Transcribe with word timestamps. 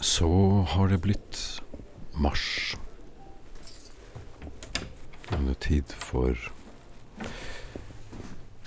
Så 0.00 0.28
har 0.68 0.88
det 0.88 0.98
blitt 0.98 1.62
mars. 2.14 2.76
Og 5.32 5.40
det 5.46 5.50
er 5.50 5.60
tid 5.66 5.94
for 5.98 6.38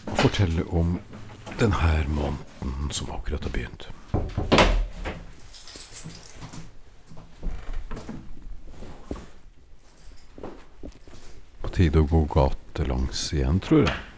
å 0.07 0.15
fortelle 0.19 0.65
om 0.67 0.97
denne 1.59 1.93
måneden 2.09 2.91
som 2.91 3.11
akkurat 3.15 3.43
har 3.47 3.53
begynt. 3.55 3.87
På 11.61 11.73
tide 11.73 12.01
å 12.01 12.09
gå 12.09 12.25
gatelangs 12.33 13.27
igjen, 13.33 13.59
tror 13.63 13.85
jeg. 13.85 14.16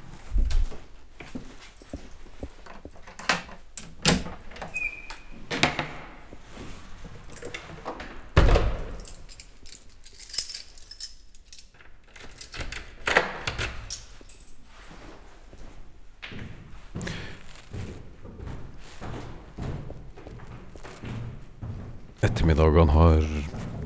Han 22.80 22.90
har 22.90 23.26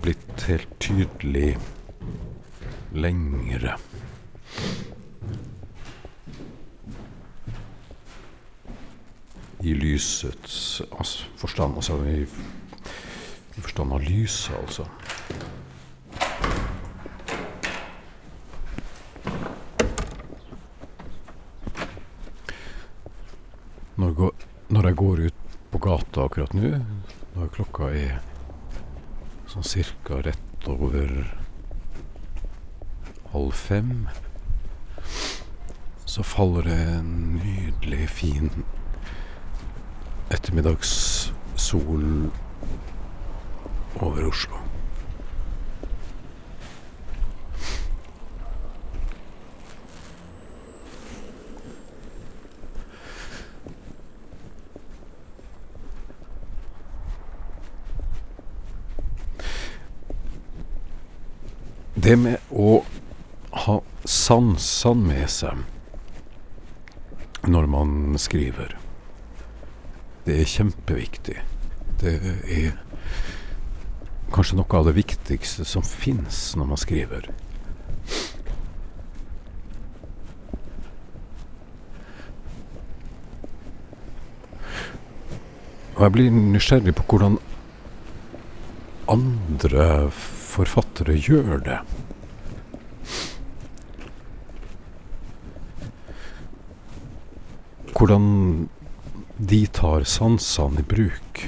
blitt 0.01 0.41
helt 0.45 0.79
tydelig 0.79 1.57
lengre. 2.93 3.73
I 9.59 9.73
lysets 9.73 10.81
altså, 10.91 11.25
forstand, 11.41 11.75
altså 11.75 11.97
i, 12.05 12.19
i 13.57 13.63
forstand 13.65 13.95
av 13.97 14.05
lyset, 14.05 14.53
altså. 14.61 14.85
Når 23.97 24.85
jeg 24.85 24.99
går 25.01 25.25
ut 25.25 25.57
på 25.73 25.81
gata 25.81 26.27
akkurat 26.27 26.53
nå, 26.53 26.75
når 27.33 27.51
klokka 27.57 27.89
er 27.89 28.21
sånn 29.53 29.65
cirka 29.69 30.17
rett 30.25 30.65
over 30.65 31.11
halv 33.29 33.53
fem, 33.53 34.07
så 36.09 36.25
faller 36.25 36.65
det 36.65 36.77
en 36.95 37.11
nydelig 37.35 38.07
fin 38.09 38.49
ettermiddagssol 40.33 42.07
over 44.01 44.25
Oslo. 44.31 44.52
Det 62.03 62.17
med 62.19 62.35
å 62.51 62.81
ha 63.63 63.73
sansene 64.03 65.07
med 65.07 65.29
seg 65.31 65.61
når 67.47 67.69
man 67.71 67.93
skriver, 68.19 68.73
det 70.25 70.35
er 70.41 70.49
kjempeviktig. 70.51 71.37
Det 72.01 72.13
er 72.51 72.75
kanskje 74.35 74.59
noe 74.59 74.81
av 74.81 74.89
det 74.89 74.97
viktigste 74.97 75.63
som 75.63 75.85
fins 75.87 76.41
når 76.59 76.69
man 76.73 76.81
skriver. 76.83 77.31
Og 85.93 86.03
jeg 86.03 86.15
blir 86.17 86.35
nysgjerrig 86.35 86.97
på 86.99 87.07
hvordan 87.13 87.39
andre 89.07 90.11
forfattere 90.53 91.17
gjør 91.17 91.63
det. 91.65 91.79
Hvordan 97.93 98.69
de 99.37 99.65
tar 99.67 100.03
sansene 100.03 100.83
i 100.83 100.85
bruk. 100.85 101.41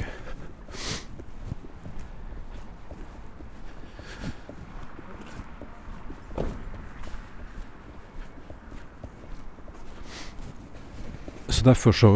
Så 11.48 11.64
derfor 11.66 11.92
så 11.92 12.12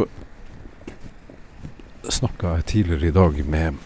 snakka 2.10 2.56
jeg 2.58 2.66
tidligere 2.66 3.08
i 3.08 3.16
dag 3.16 3.46
med 3.46 3.78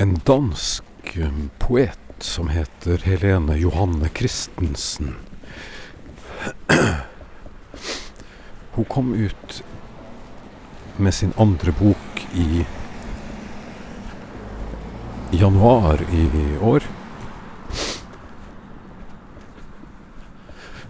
en 0.00 0.16
dansk 0.26 0.93
um, 1.16 1.50
poet 1.58 1.98
som 2.18 2.48
heter 2.48 2.98
Helene 3.04 3.56
Johanne 3.58 4.08
Christensen. 4.14 5.14
Hun 8.74 8.84
kom 8.84 9.14
ut 9.14 9.64
med 10.96 11.14
sin 11.14 11.32
andre 11.36 11.72
bok 11.72 12.26
i 12.34 12.66
januar 15.30 16.02
i 16.12 16.58
år. 16.60 16.82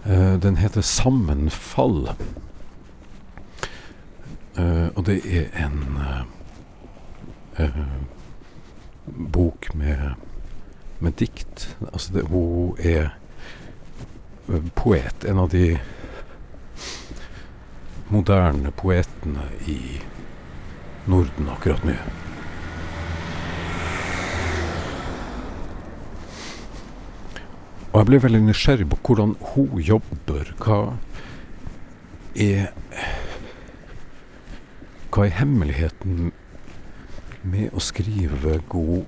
Eh, 0.05 0.33
Den 0.33 0.57
heter 0.57 0.81
'Sammenfall'. 0.81 2.15
Eh, 4.57 4.87
Og 4.95 5.05
det 5.05 5.21
er 5.25 5.65
en 5.65 5.99
eh, 7.57 7.65
eh 7.65 8.04
bok 9.15 9.69
med, 9.73 10.15
med 10.99 11.17
dikt. 11.19 11.75
Altså 11.93 12.13
det, 12.13 12.25
hun 12.31 12.75
er 12.79 13.09
eh, 14.49 14.69
poet. 14.75 15.25
En 15.25 15.39
av 15.39 15.49
de 15.53 15.77
moderne 18.13 18.71
poetene 18.71 19.49
i 19.67 19.79
Norden 21.09 21.49
akkurat 21.49 21.83
nå. 21.85 21.97
Og 27.95 28.01
jeg 28.01 28.07
ble 28.09 28.17
veldig 28.25 28.41
nysgjerrig 28.43 28.85
på 28.91 28.97
hvordan 29.07 29.37
hun 29.53 29.77
jobber. 29.79 30.49
Hva 30.59 30.79
er 32.35 32.73
Hva 35.15 35.23
er 35.23 35.37
hemmeligheten 35.37 36.33
med 37.45 37.73
å 37.77 37.81
skrive 37.83 38.59
god 38.69 39.05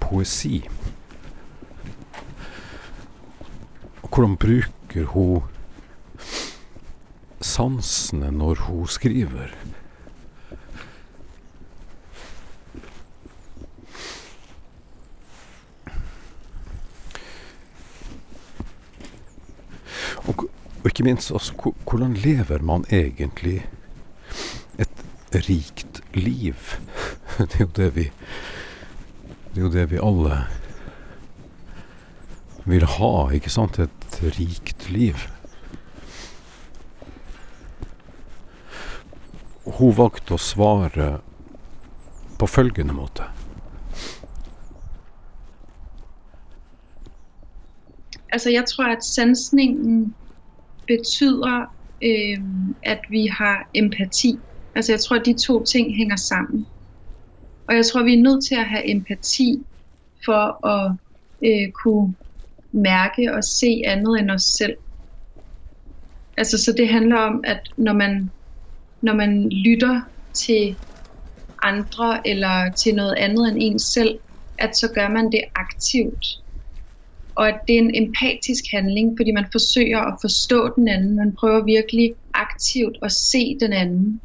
poesi? 0.00 0.62
Og 4.00 4.08
hvordan 4.08 4.36
bruker 4.40 5.10
hun 5.12 5.42
sansene 7.40 8.30
når 8.32 8.64
hun 8.66 8.86
skriver? 8.88 9.52
Og, 20.28 20.46
og 20.80 20.86
ikke 20.86 21.04
minst, 21.04 21.30
altså, 21.32 21.72
hvordan 21.88 22.14
lever 22.14 22.62
man 22.62 22.84
egentlig 22.90 23.66
et 24.78 25.06
rikt 25.48 26.02
liv? 26.14 26.76
Det 27.48 27.54
er 27.54 27.64
jo 27.64 27.70
det 27.76 27.96
vi 27.96 28.10
Det 29.54 29.58
er 29.58 29.60
jo 29.60 29.72
det 29.72 29.90
vi 29.90 29.98
alle 30.02 30.46
vil 32.64 32.84
ha, 32.84 33.30
ikke 33.34 33.50
sant? 33.50 33.78
Et 33.78 34.16
rikt 34.36 34.90
liv. 34.92 35.16
Hun 39.64 39.96
valgte 39.96 40.36
å 40.36 40.38
svare 40.38 41.08
på 42.38 42.46
følgende 42.46 42.94
måte. 42.94 43.26
Altså 48.30 48.52
jeg 48.52 48.64
tror, 48.68 48.92
at 48.92 49.04
sansningen 49.04 50.14
betyder, 50.86 51.66
øh, 52.02 52.44
at 52.82 53.00
vi 53.08 53.26
har 53.26 53.66
empati. 53.74 54.38
Altså 54.76 54.92
jeg 54.92 55.00
tror, 55.00 55.16
at 55.16 55.26
de 55.26 55.34
to 55.34 55.64
ting 55.64 55.96
hænger 55.96 56.16
sammen. 56.16 56.66
Og 57.70 57.76
jeg 57.76 57.86
tror, 57.86 58.02
vi 58.02 58.14
er 58.14 58.22
nødt 58.22 58.44
til 58.48 58.54
at 58.54 58.68
have 58.68 58.90
empati 58.90 59.50
for 60.24 60.66
at 60.66 60.96
øh, 61.44 61.72
kunne 61.82 62.14
mærke 62.72 63.34
og 63.34 63.44
se 63.44 63.82
andet 63.86 64.20
end 64.20 64.30
os 64.30 64.42
selv. 64.42 64.76
Altså 66.36 66.64
så 66.64 66.72
det 66.72 66.88
handler 66.88 67.16
om, 67.16 67.44
at 67.44 67.60
når 67.78 67.92
man, 67.92 68.32
når 69.02 69.14
man 69.14 69.48
lytter 69.48 70.00
til 70.46 70.76
andre 71.62 72.28
eller 72.28 72.74
til 72.82 72.94
noget 72.94 73.14
andet 73.18 73.48
end 73.48 73.58
en 73.60 73.78
selv, 73.78 74.18
at 74.58 74.76
så 74.76 74.92
gør 74.94 75.08
man 75.08 75.32
det 75.32 75.44
aktivt. 75.54 76.24
Og 77.34 77.48
at 77.48 77.60
det 77.68 77.74
er 77.74 77.82
en 77.82 77.94
empatisk 77.94 78.64
handling, 78.72 79.18
fordi 79.18 79.30
man 79.32 79.48
forsøger 79.52 80.00
at 80.00 80.18
forstå 80.20 80.74
den 80.76 80.88
anden. 80.88 81.16
Man 81.16 81.36
prøver 81.40 81.64
virkelig 81.64 82.14
aktivt 82.34 82.96
at 83.02 83.12
se 83.12 83.56
den 83.60 83.72
anden. 83.72 84.20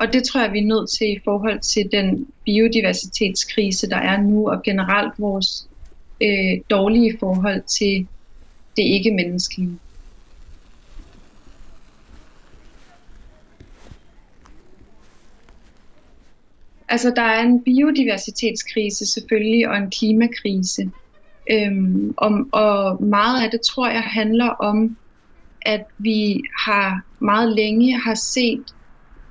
Og 0.00 0.12
det 0.12 0.24
tror 0.24 0.40
jeg, 0.40 0.52
vi 0.52 0.58
er 0.58 0.72
nødt 0.74 0.90
til 0.98 1.06
i 1.12 1.20
forhold 1.24 1.60
til 1.74 1.88
den 1.92 2.26
biodiversitetskrise, 2.44 3.88
der 3.88 3.96
er 3.96 4.22
nu, 4.22 4.50
og 4.50 4.62
generelt 4.62 5.14
vores 5.18 5.68
øh, 6.22 6.60
dårlige 6.70 7.16
forhold 7.20 7.62
til 7.78 8.08
det 8.76 8.82
ikke-menneskelige. 8.82 9.78
Altså, 16.88 17.12
der 17.16 17.22
er 17.22 17.42
en 17.42 17.64
biodiversitetskrise 17.64 19.06
selvfølgelig, 19.14 19.68
og 19.68 19.76
en 19.76 19.90
klimakrise. 19.90 20.90
Øhm, 21.50 22.14
og, 22.16 22.30
og 22.52 23.02
meget 23.04 23.44
af 23.44 23.50
det, 23.50 23.60
tror 23.60 23.88
jeg, 23.88 24.02
handler 24.02 24.48
om, 24.48 24.96
at 25.62 25.84
vi 25.98 26.42
har 26.66 27.02
meget 27.20 27.56
længe 27.56 28.00
har 28.00 28.14
set, 28.14 28.64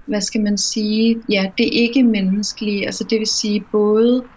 hvad 0.08 0.22
skal 0.22 0.42
man 0.42 0.58
sige, 0.58 1.24
ja, 1.30 1.52
det 1.58 1.70
ikke 1.72 2.04
menneskelige, 2.04 2.86
altså 2.86 3.04
det 3.10 3.20
vil 3.20 3.28
sige 3.28 3.66
både 3.72 4.28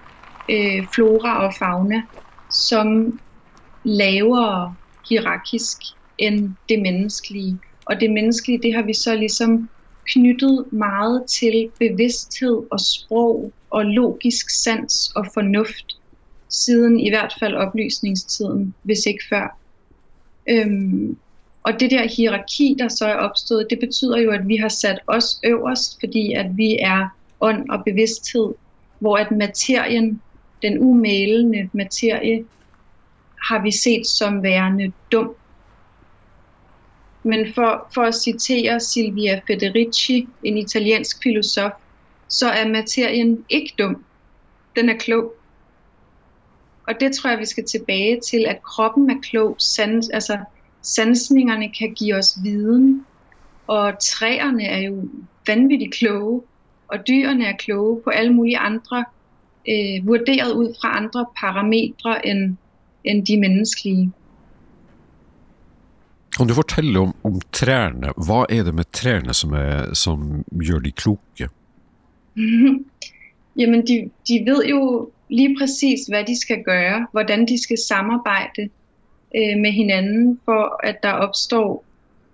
øh, 0.51 0.89
flora 0.95 1.47
og 1.47 1.53
fauna, 1.59 2.03
som 2.51 3.19
lavere 3.85 4.77
hierarkisk 5.09 5.77
end 6.19 6.57
det 6.69 6.83
menneskelige. 6.83 7.61
Og 7.85 8.01
det 8.01 8.11
menneskelige, 8.11 8.63
det 8.63 8.75
har 8.75 8.83
vi 8.83 8.95
så 8.95 9.17
ligesom 9.17 9.71
knyttet 10.13 10.67
meget 10.73 11.25
til 11.41 11.71
bevidsthed 11.79 12.57
og 12.71 12.81
sprog 12.81 13.53
og 13.71 13.85
logisk 13.85 14.51
sans 14.63 15.11
og 15.17 15.27
fornuft, 15.35 15.87
siden 16.51 17.01
i 17.01 17.11
hvert 17.11 17.35
fald 17.41 17.55
oplysningstiden, 17.55 18.75
hvis 18.83 19.07
ikke 19.07 19.25
før. 19.31 19.61
Øhm, 20.49 21.19
og 21.63 21.81
det 21.81 21.91
der 21.91 22.09
hierarki, 22.09 22.77
der 22.79 22.89
så 22.89 23.07
er 23.07 23.15
opstået, 23.15 23.67
det 23.71 23.79
betyder 23.79 24.19
jo, 24.19 24.31
at 24.31 24.49
vi 24.49 24.57
har 24.57 24.69
sat 24.69 25.01
os 25.07 25.41
øverst, 25.45 26.01
fordi 26.01 26.33
at 26.33 26.57
vi 26.57 26.79
er 26.81 27.09
ånd 27.41 27.71
og 27.71 27.85
bevidsthed, 27.85 28.55
hvor 28.99 29.17
at 29.17 29.31
materien, 29.31 30.23
den 30.63 30.79
umælende 30.79 31.71
materie, 31.73 32.45
har 33.43 33.63
vi 33.63 33.71
set 33.71 34.07
som 34.07 34.43
værende 34.43 34.93
dum. 35.13 35.35
Men 37.23 37.55
for, 37.55 37.89
for 37.95 38.03
at 38.03 38.15
citere 38.15 38.81
Silvia 38.81 39.41
Federici, 39.47 40.29
en 40.43 40.59
italiensk 40.59 41.23
filosof, 41.23 41.73
så 42.29 42.49
er 42.49 42.69
materien 42.69 43.45
ikke 43.49 43.75
dum. 43.79 44.05
Den 44.77 44.89
er 44.89 44.99
klog. 44.99 45.35
Og 46.89 46.95
det 47.01 47.13
tror 47.13 47.31
jeg, 47.31 47.39
vi 47.39 47.47
skal 47.47 47.65
tilbage 47.65 48.21
til, 48.21 48.47
at 48.49 48.63
kroppen 48.63 49.11
er 49.11 49.21
klog. 49.23 49.57
sandt, 49.59 50.07
altså, 50.13 50.39
sansningerne 50.83 51.73
kan 51.79 51.95
give 51.95 52.17
os 52.17 52.39
viden, 52.43 53.07
og 53.67 53.93
træerne 54.01 54.65
er 54.65 54.79
jo 54.79 55.05
vanvittigt 55.47 55.95
kloge, 55.95 56.43
og 56.89 56.99
dyrene 57.09 57.47
er 57.47 57.57
kloge 57.57 58.01
på 58.05 58.11
alle 58.11 58.33
mulige 58.33 58.59
andre, 58.59 59.05
øh, 59.69 60.07
vurderet 60.07 60.53
ud 60.53 60.75
fra 60.81 60.97
andre 60.97 61.27
parametre 61.41 62.27
end, 62.27 62.57
end 63.05 63.27
de 63.27 63.41
menneskelige. 63.41 64.13
Kan 66.37 66.47
du 66.49 66.55
fortælle 66.55 66.99
om, 66.99 67.15
om 67.25 67.41
træerne? 67.53 68.13
Hvad 68.27 68.59
er 68.59 68.63
det 68.63 68.75
med 68.75 68.85
træerne, 68.93 69.35
som, 69.35 69.53
er, 69.53 69.95
som 69.95 70.45
gør 70.69 70.79
de 70.79 70.91
kloke? 70.91 71.49
Jamen, 73.61 73.87
de, 73.87 74.11
de 74.29 74.45
ved 74.47 74.65
jo 74.65 75.11
lige 75.29 75.57
præcis, 75.61 76.07
hvad 76.09 76.25
de 76.25 76.41
skal 76.41 76.63
gøre, 76.65 77.07
hvordan 77.13 77.49
de 77.49 77.63
skal 77.63 77.79
samarbejde 77.89 78.69
øh, 79.37 79.59
med 79.61 79.73
hinanden, 79.73 80.41
for 80.45 80.87
at 80.87 81.03
der 81.03 81.13
opstår 81.13 81.85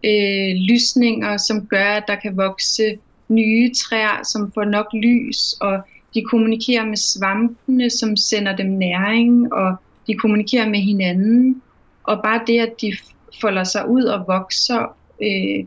øh, 0.04 0.56
lysninger, 0.70 1.37
som 1.37 1.66
gør, 1.66 1.84
at 1.84 2.04
der 2.08 2.14
kan 2.14 2.37
vokse 2.37 2.98
nye 3.28 3.75
træer, 3.75 4.25
som 4.25 4.52
får 4.52 4.64
nok 4.64 4.87
lys, 4.93 5.52
og 5.60 5.81
de 6.14 6.22
kommunikerer 6.22 6.84
med 6.84 6.96
svampene, 6.96 7.90
som 7.90 8.16
sender 8.16 8.56
dem 8.56 8.66
næring, 8.66 9.52
og 9.52 9.76
de 10.06 10.14
kommunikerer 10.14 10.69
med 10.69 10.81
hinanden. 10.81 11.62
Og 12.04 12.22
bare 12.22 12.40
det, 12.46 12.60
at 12.60 12.72
de 12.81 12.93
folder 13.40 13.64
sig 13.64 13.88
ud 13.88 14.04
og 14.04 14.25
vokser 14.26 14.96
øh, 15.22 15.66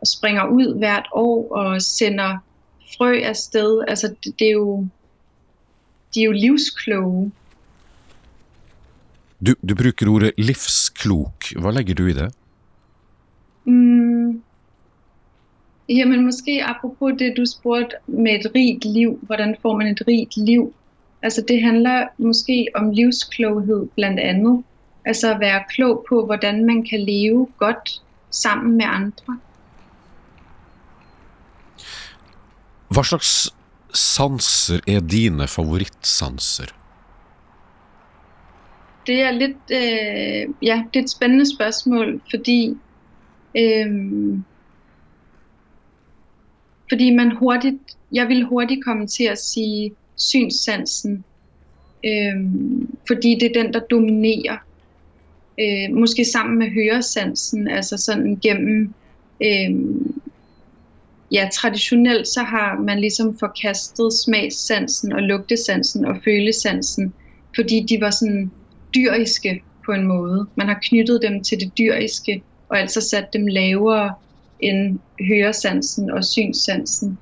og 0.00 0.06
springer 0.06 0.46
ud 0.46 0.78
hvert 0.78 1.06
år 1.12 1.52
og 1.56 1.82
sender 1.82 2.38
frø 2.98 3.20
afsted. 3.20 3.84
Altså 3.88 4.14
det, 4.24 4.38
det 4.38 4.46
er 4.46 4.52
jo 4.52 4.86
de 6.14 6.20
er 6.20 6.24
jo 6.24 6.32
livskloge. 6.32 7.32
Du, 9.40 9.54
du 9.68 9.74
bruger 9.74 10.14
ordet 10.14 10.32
livsklok. 10.38 11.44
Hvad 11.60 11.72
lægger 11.72 11.94
du 11.94 12.06
i 12.06 12.12
det? 12.12 12.34
Mm, 13.64 14.42
jamen 15.88 16.24
måske 16.24 16.64
apropos 16.64 17.12
det, 17.18 17.34
du 17.36 17.44
spurgte 17.46 17.96
med 18.06 18.32
et 18.32 18.46
rigt 18.54 18.84
liv. 18.84 19.18
Hvordan 19.22 19.56
får 19.62 19.76
man 19.76 19.86
et 19.86 20.02
rigt 20.08 20.36
liv? 20.36 20.74
Altså 21.22 21.44
det 21.48 21.62
handler 21.62 22.08
måske 22.18 22.66
om 22.74 22.90
livskloghed 22.90 23.86
blandt 23.94 24.20
andet. 24.20 24.64
Altså 25.04 25.34
at 25.34 25.40
være 25.40 25.64
klog 25.68 26.04
på, 26.08 26.24
hvordan 26.24 26.64
man 26.64 26.86
kan 26.90 27.00
leve 27.00 27.48
godt 27.58 28.02
sammen 28.30 28.76
med 28.76 28.84
andre. 28.88 29.38
Hvad 32.88 33.04
slags 33.04 33.54
sanser 33.94 34.80
er 34.86 35.00
dine 35.00 35.46
favoritsanser? 35.48 36.64
Det 39.06 39.22
er 39.22 39.30
lidt, 39.30 39.56
øh, 39.70 40.54
ja, 40.62 40.84
det 40.94 40.98
er 40.98 41.04
et 41.04 41.10
spændende 41.10 41.54
spørgsmål, 41.54 42.20
fordi 42.30 42.76
øh, 43.58 43.86
fordi 46.88 47.14
man 47.14 47.36
hurtigt, 47.36 47.96
jeg 48.12 48.28
vil 48.28 48.44
hurtigt 48.44 48.84
komme 48.84 49.06
til 49.06 49.24
at 49.24 49.38
sige 49.38 49.92
synssansen, 50.16 51.24
øh, 52.04 52.50
fordi 53.06 53.38
det 53.40 53.56
er 53.56 53.62
den, 53.62 53.72
der 53.72 53.80
dominerer 53.80 54.56
øh, 55.60 55.96
måske 55.96 56.24
sammen 56.24 56.58
med 56.58 56.70
høresansen, 56.70 57.68
altså 57.68 57.96
sådan 57.96 58.36
gennem, 58.42 58.94
øh, 59.42 59.70
ja, 61.32 61.48
traditionelt 61.52 62.28
så 62.28 62.42
har 62.42 62.80
man 62.80 63.00
ligesom 63.00 63.38
forkastet 63.38 64.12
smagssansen 64.12 65.12
og 65.12 65.22
lugtesansen 65.22 66.04
og 66.04 66.16
følesansen, 66.24 67.14
fordi 67.54 67.86
de 67.88 68.00
var 68.00 68.10
sådan 68.10 68.50
dyriske 68.96 69.62
på 69.86 69.92
en 69.92 70.06
måde. 70.06 70.46
Man 70.54 70.68
har 70.68 70.78
knyttet 70.82 71.20
dem 71.22 71.42
til 71.42 71.60
det 71.60 71.78
dyriske, 71.78 72.42
og 72.68 72.80
altså 72.80 73.00
sat 73.00 73.32
dem 73.32 73.46
lavere 73.46 74.14
end 74.60 74.98
høresansen 75.28 76.10
og 76.10 76.24
synssansen. 76.24 77.18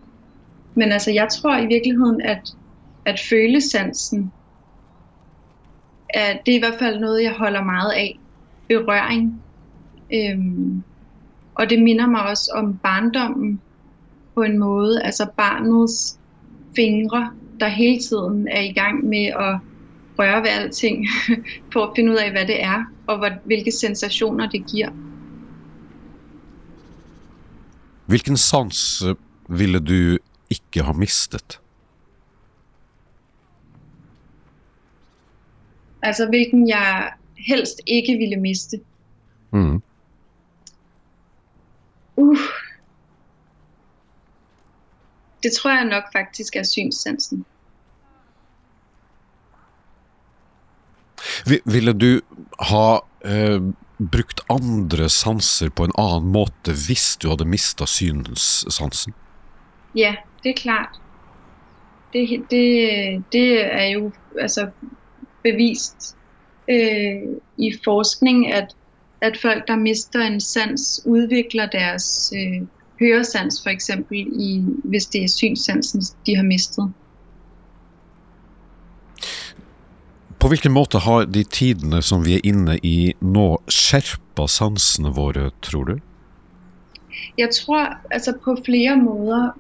Men 0.75 0.93
altså, 0.93 1.11
jeg 1.11 1.28
tror 1.28 1.59
i 1.59 1.66
virkeligheden, 1.66 2.21
at, 2.21 2.54
at 3.04 3.21
følesansen, 3.31 4.33
at 6.11 6.40
det 6.47 6.52
er 6.52 6.57
i 6.57 6.61
hvert 6.61 6.78
fald 6.78 7.00
noget, 7.00 7.23
jeg 7.23 7.33
holder 7.33 7.64
meget 7.64 7.93
af 7.93 8.19
berøring. 8.69 9.43
Øhm, 10.14 10.83
og 11.54 11.71
det 11.71 11.83
minder 11.83 12.07
mig 12.07 12.23
også 12.23 12.50
om 12.54 12.78
barndommen 12.83 13.61
på 14.35 14.43
en 14.43 14.59
måde. 14.59 15.02
Altså 15.02 15.26
barnets 15.37 16.19
fingre, 16.76 17.31
der 17.61 17.69
hele 17.69 18.00
tiden 18.00 18.49
er 18.49 18.61
i 18.61 18.73
gang 18.73 19.04
med 19.04 19.25
at 19.26 19.59
røre 20.18 20.42
ved 20.42 20.49
alting, 20.49 21.06
for 21.73 21.87
at 21.87 21.92
finde 21.97 22.12
ud 22.12 22.16
af, 22.16 22.30
hvad 22.30 22.47
det 22.47 22.62
er, 22.62 22.85
og 23.06 23.18
hvad, 23.18 23.30
hvilke 23.44 23.73
sensationer 23.73 24.49
det 24.49 24.66
giver. 24.66 24.90
Hvilken 28.06 28.37
sans 28.37 29.02
øh, 29.02 29.14
ville 29.49 29.80
du 29.80 30.18
ikke 30.50 30.83
have 30.83 30.99
mistet? 30.99 31.61
Altså, 36.02 36.28
hvilken 36.28 36.68
jeg 36.68 37.12
helst 37.37 37.80
ikke 37.87 38.12
ville 38.12 38.37
miste. 38.37 38.80
Mm. 39.52 39.83
Uh. 42.16 42.38
Det 45.42 45.52
tror 45.52 45.71
jeg 45.71 45.85
nok 45.85 46.04
faktisk 46.12 46.56
er 46.56 46.62
synssansen. 46.62 47.44
Ville 51.64 51.93
du 51.93 52.21
ha 52.59 53.00
eh, 53.25 53.61
brukt 53.99 54.40
andre 54.50 55.09
sanser 55.09 55.71
på 55.71 55.85
en 55.85 55.95
annen 55.99 56.33
måte 56.35 56.75
hvis 56.87 57.14
du 57.23 57.31
hadde 57.31 57.47
mista 57.49 57.87
synssansen? 57.87 59.14
Ja, 59.95 60.16
det 60.43 60.50
er 60.50 60.61
klart. 60.61 61.00
Det, 62.12 62.28
det, 62.50 62.66
det 63.33 63.49
er 63.64 63.87
jo 63.95 64.12
altså 64.40 64.69
bevist 65.43 66.16
øh, 66.71 67.23
i 67.59 67.73
forskning, 67.85 68.52
at, 68.52 68.75
at 69.21 69.38
folk, 69.43 69.69
der 69.69 69.76
mister 69.76 70.21
en 70.21 70.40
sans, 70.40 71.02
udvikler 71.07 71.66
deres 71.66 72.33
øh, 72.37 72.66
høresans 73.00 73.62
for 73.62 73.71
eksempel, 73.71 74.16
i, 74.19 74.64
hvis 74.85 75.07
det 75.07 75.25
er 75.25 75.28
synssansen, 75.28 76.02
de 76.26 76.37
har 76.37 76.43
mistet. 76.43 76.93
På 80.45 80.49
hvilken 80.49 80.75
måte 80.77 81.01
har 81.01 81.23
de 81.25 81.41
tidene 81.49 82.03
som 82.05 82.21
vi 82.27 82.35
er 82.37 82.43
inne 82.45 82.75
i 82.85 83.15
nå, 83.25 83.45
skjerpa 83.73 84.45
sansene 84.45 85.09
våre, 85.17 85.47
tror 85.65 85.87
du? 85.89 85.95
Jeg 87.41 87.49
tror 87.57 87.95
altså 88.11 88.35
på 88.45 88.59
flere 88.67 88.99
måder. 89.01 89.55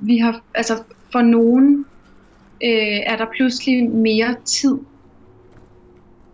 Vi 0.00 0.16
har, 0.24 0.40
altså 0.54 0.78
for 1.12 1.20
nogen 1.20 1.84
øh, 2.64 2.98
er 3.12 3.16
der 3.16 3.28
pludselig 3.36 3.90
mere 3.90 4.34
tid. 4.44 4.78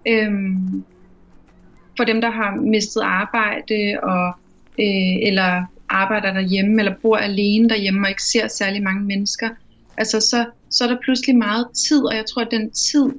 Øhm, 0.07 0.85
for 1.97 2.05
dem, 2.05 2.21
der 2.21 2.31
har 2.31 2.55
mistet 2.55 3.03
arbejde, 3.03 3.99
og, 4.03 4.27
øh, 4.79 5.15
eller 5.27 5.65
arbejder 5.89 6.33
derhjemme, 6.33 6.79
eller 6.79 6.95
bor 7.03 7.17
alene 7.17 7.69
derhjemme, 7.69 8.07
og 8.07 8.11
ikke 8.11 8.31
ser 8.33 8.49
særlig 8.49 8.83
mange 8.83 9.03
mennesker, 9.03 9.49
altså 9.97 10.21
så, 10.21 10.47
så 10.71 10.85
er 10.85 10.89
der 10.89 10.99
pludselig 11.03 11.37
meget 11.37 11.67
tid, 11.89 12.05
og 12.05 12.15
jeg 12.15 12.25
tror, 12.27 12.43
at 12.43 12.51
den 12.51 12.71
tid, 12.71 13.11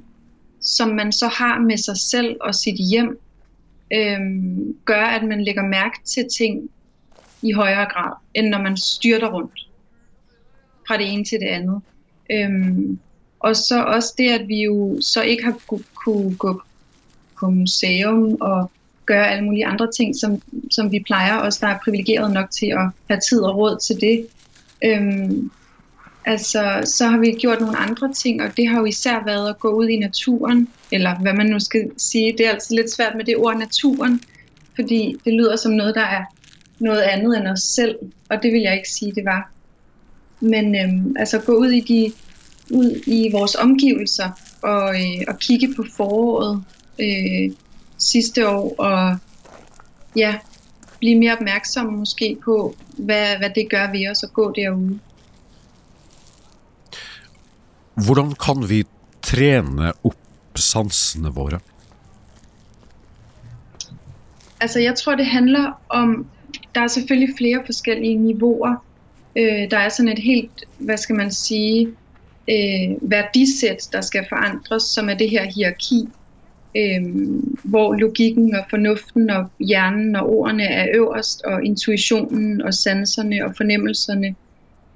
som 0.60 0.88
man 0.88 1.12
så 1.12 1.28
har 1.28 1.58
med 1.58 1.76
sig 1.76 1.96
selv 1.96 2.36
og 2.40 2.54
sit 2.54 2.76
hjem, 2.90 3.18
øh, 3.94 4.20
gør, 4.84 5.04
at 5.04 5.24
man 5.24 5.44
lægger 5.44 5.62
mærke 5.62 5.98
til 6.04 6.24
ting 6.38 6.70
i 7.42 7.52
højere 7.52 7.86
grad, 7.92 8.12
end 8.34 8.48
når 8.48 8.62
man 8.62 8.76
styrter 8.76 9.30
rundt 9.32 9.68
fra 10.88 10.96
det 10.98 11.12
ene 11.12 11.24
til 11.24 11.40
det 11.40 11.46
andet. 11.46 11.80
Øhm, 12.32 12.98
og 13.40 13.56
så 13.56 13.84
også 13.84 14.14
det, 14.18 14.30
at 14.30 14.48
vi 14.48 14.62
jo 14.62 14.98
så 15.00 15.22
ikke 15.22 15.44
har 15.44 15.56
kunne, 15.66 15.84
kunne 15.94 16.36
gå 16.36 16.62
på 17.40 17.50
museum 17.50 18.36
og 18.40 18.70
gøre 19.06 19.30
alle 19.30 19.44
mulige 19.44 19.66
andre 19.66 19.92
ting, 19.96 20.16
som, 20.16 20.42
som 20.70 20.92
vi 20.92 21.02
plejer, 21.06 21.40
os 21.40 21.58
der 21.58 21.66
er 21.66 21.78
privilegeret 21.84 22.32
nok 22.32 22.50
til 22.50 22.66
at 22.66 22.88
have 23.08 23.20
tid 23.30 23.40
og 23.40 23.56
råd 23.56 23.78
til 23.86 24.00
det. 24.00 24.26
Øhm, 24.84 25.50
altså, 26.24 26.80
så 26.84 27.06
har 27.06 27.18
vi 27.18 27.36
gjort 27.40 27.60
nogle 27.60 27.76
andre 27.76 28.12
ting, 28.12 28.42
og 28.42 28.56
det 28.56 28.68
har 28.68 28.78
jo 28.78 28.84
især 28.84 29.24
været 29.24 29.48
at 29.48 29.58
gå 29.58 29.68
ud 29.68 29.88
i 29.88 29.98
naturen, 29.98 30.68
eller 30.92 31.18
hvad 31.18 31.32
man 31.32 31.46
nu 31.46 31.60
skal 31.60 31.90
sige. 31.96 32.34
Det 32.38 32.46
er 32.46 32.50
altså 32.50 32.74
lidt 32.74 32.92
svært 32.92 33.12
med 33.16 33.24
det 33.24 33.36
ord 33.36 33.58
naturen, 33.58 34.20
fordi 34.74 35.16
det 35.24 35.32
lyder 35.32 35.56
som 35.56 35.72
noget, 35.72 35.94
der 35.94 36.04
er 36.04 36.24
noget 36.78 37.00
andet 37.00 37.38
end 37.38 37.48
os 37.48 37.62
selv, 37.62 37.96
og 38.28 38.42
det 38.42 38.52
vil 38.52 38.60
jeg 38.60 38.74
ikke 38.74 38.90
sige, 38.90 39.12
det 39.12 39.24
var. 39.24 39.50
Men 40.40 40.74
øhm, 40.74 41.16
altså 41.18 41.38
gå 41.38 41.52
ud 41.52 41.70
i 41.70 41.80
de 41.80 42.12
ud 42.70 43.02
i 43.06 43.30
vores 43.32 43.54
omgivelser 43.54 44.30
og, 44.62 44.94
øh, 44.94 45.24
og 45.28 45.38
kigge 45.38 45.74
på 45.76 45.84
foråret 45.96 46.64
øh, 46.98 47.56
sidste 47.98 48.48
år 48.48 48.74
og 48.78 49.16
ja, 50.16 50.34
blive 50.98 51.18
mere 51.18 51.32
opmærksom 51.32 51.86
måske 51.86 52.36
på, 52.44 52.74
hvad, 52.98 53.36
hvad 53.38 53.50
det 53.54 53.70
gør 53.70 53.92
ved 53.92 54.10
os 54.10 54.22
at 54.22 54.32
gå 54.32 54.52
derude. 54.56 54.98
Hvordan 58.06 58.32
kan 58.44 58.68
vi 58.68 58.84
træne 59.22 59.92
op 60.04 60.14
sansene 60.54 61.28
våre? 61.28 61.60
Altså 64.60 64.80
jeg 64.80 64.94
tror 64.94 65.14
det 65.14 65.26
handler 65.26 65.80
om, 65.88 66.26
der 66.74 66.80
er 66.80 66.86
selvfølgelig 66.86 67.34
flere 67.38 67.62
forskellige 67.66 68.16
niveauer. 68.16 68.84
Øh, 69.36 69.70
der 69.70 69.78
er 69.78 69.88
sådan 69.88 70.12
et 70.12 70.18
helt, 70.18 70.64
hvad 70.78 70.96
skal 70.96 71.16
man 71.16 71.30
sige, 71.30 71.88
øh, 72.50 73.10
værdisæt, 73.10 73.88
der 73.92 74.00
skal 74.00 74.26
forandres, 74.28 74.82
som 74.82 75.08
er 75.08 75.14
det 75.14 75.30
her 75.30 75.44
hierarki, 75.44 76.08
øh, 76.76 77.02
hvor 77.64 77.94
logikken 77.94 78.54
og 78.54 78.64
fornuften 78.70 79.30
og 79.30 79.50
hjernen 79.60 80.16
og 80.16 80.28
ordene 80.30 80.64
er 80.64 80.88
øverst, 80.94 81.42
og 81.42 81.64
intuitionen 81.64 82.62
og 82.62 82.74
sanserne 82.74 83.44
og 83.44 83.54
fornemmelserne 83.56 84.34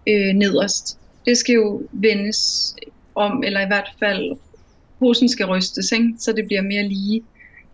øh, 0.08 0.34
nederst. 0.34 0.98
Det 1.26 1.36
skal 1.36 1.52
jo 1.52 1.82
vendes 1.92 2.74
om, 3.14 3.42
eller 3.42 3.60
i 3.60 3.66
hvert 3.66 3.90
fald 3.98 4.36
posen 4.98 5.28
skal 5.28 5.46
rystes, 5.46 5.92
ikke? 5.92 6.14
så 6.18 6.32
det 6.32 6.46
bliver 6.46 6.62
mere 6.62 6.88
lige. 6.88 7.22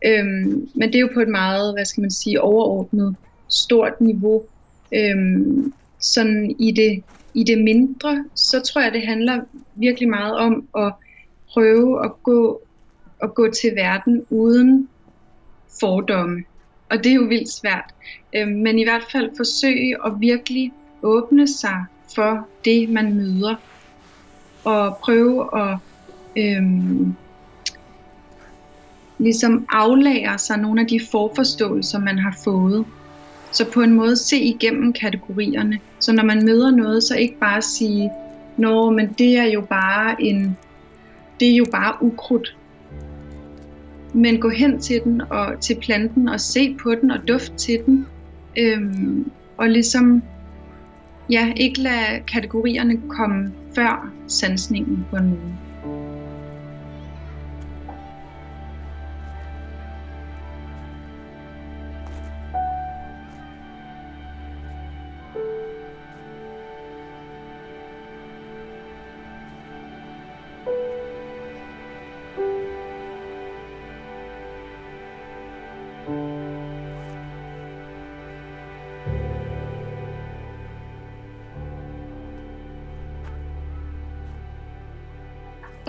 Øhm, 0.06 0.68
men 0.74 0.88
det 0.88 0.94
er 0.94 1.00
jo 1.00 1.10
på 1.14 1.20
et 1.20 1.28
meget, 1.28 1.74
hvad 1.74 1.84
skal 1.84 2.00
man 2.00 2.10
sige, 2.10 2.40
overordnet 2.40 3.16
stort 3.48 4.00
niveau. 4.00 4.42
Øhm, 4.94 5.72
sådan 6.00 6.56
i 6.58 6.72
det 6.72 7.02
i 7.34 7.44
det 7.44 7.64
mindre, 7.64 8.24
så 8.34 8.60
tror 8.60 8.82
jeg, 8.82 8.92
det 8.92 9.06
handler 9.06 9.40
virkelig 9.74 10.08
meget 10.08 10.36
om 10.36 10.68
at 10.76 10.92
prøve 11.52 12.04
at 12.04 12.12
gå, 12.22 12.60
at 13.22 13.34
gå 13.34 13.50
til 13.50 13.74
verden 13.76 14.24
uden 14.30 14.88
fordomme. 15.80 16.44
Og 16.90 16.98
det 16.98 17.06
er 17.06 17.14
jo 17.14 17.24
vildt 17.24 17.52
svært. 17.52 17.84
Øhm, 18.36 18.52
men 18.52 18.78
i 18.78 18.84
hvert 18.84 19.04
fald 19.12 19.30
forsøge 19.36 19.96
at 20.06 20.12
virkelig 20.20 20.72
åbne 21.02 21.48
sig 21.48 21.84
for 22.14 22.48
det, 22.64 22.88
man 22.88 23.14
møder. 23.14 23.56
Og 24.64 24.98
prøve 25.04 25.60
at 25.60 25.78
øhm, 26.36 27.16
ligesom 29.18 29.66
aflære 29.68 30.38
sig 30.38 30.58
nogle 30.58 30.80
af 30.80 30.86
de 30.86 31.00
forforståelser, 31.10 31.98
man 31.98 32.18
har 32.18 32.36
fået. 32.44 32.84
Så 33.52 33.70
på 33.74 33.80
en 33.80 33.94
måde 33.94 34.16
se 34.16 34.36
igennem 34.40 34.92
kategorierne. 34.92 35.78
Så 36.00 36.12
når 36.12 36.24
man 36.24 36.44
møder 36.44 36.70
noget, 36.70 37.02
så 37.02 37.16
ikke 37.16 37.38
bare 37.40 37.62
sige, 37.62 38.10
Nå, 38.60 38.90
men 38.90 39.12
det 39.18 39.36
er 39.36 39.44
jo 39.44 39.60
bare 39.60 40.22
en, 40.22 40.56
det 41.40 41.52
er 41.52 41.56
jo 41.56 41.66
bare 41.72 41.94
ukrudt. 42.02 42.56
Men 44.14 44.40
gå 44.40 44.48
hen 44.48 44.80
til 44.80 45.00
den 45.04 45.20
og 45.20 45.60
til 45.60 45.76
planten 45.80 46.28
og 46.28 46.40
se 46.40 46.76
på 46.82 46.94
den 46.94 47.10
og 47.10 47.28
duft 47.28 47.52
til 47.52 47.78
den. 47.86 48.06
Øhm, 48.58 49.30
og 49.56 49.70
ligesom, 49.70 50.22
ja, 51.30 51.52
ikke 51.56 51.80
lade 51.80 52.20
kategorierne 52.32 53.00
komme 53.08 53.52
før 53.74 54.12
sansningen 54.26 55.06
på 55.10 55.16
en 55.16 55.28
måde. 55.28 55.69